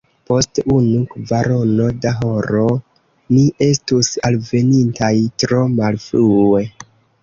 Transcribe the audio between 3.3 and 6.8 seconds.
ni estus alvenintaj tro malfrue.